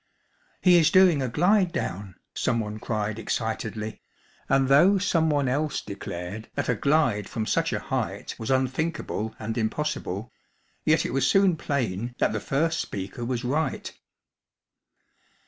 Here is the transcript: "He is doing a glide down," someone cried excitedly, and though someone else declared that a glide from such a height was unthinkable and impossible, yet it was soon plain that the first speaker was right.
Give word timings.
"He 0.61 0.79
is 0.79 0.89
doing 0.89 1.21
a 1.21 1.29
glide 1.29 1.71
down," 1.71 2.15
someone 2.33 2.79
cried 2.79 3.19
excitedly, 3.19 4.01
and 4.49 4.67
though 4.67 4.97
someone 4.97 5.47
else 5.47 5.79
declared 5.79 6.49
that 6.55 6.67
a 6.67 6.73
glide 6.73 7.29
from 7.29 7.45
such 7.45 7.71
a 7.71 7.77
height 7.79 8.33
was 8.39 8.49
unthinkable 8.49 9.35
and 9.37 9.59
impossible, 9.59 10.31
yet 10.83 11.05
it 11.05 11.13
was 11.13 11.27
soon 11.27 11.55
plain 11.55 12.15
that 12.17 12.33
the 12.33 12.39
first 12.39 12.79
speaker 12.79 13.23
was 13.23 13.43
right. 13.43 13.93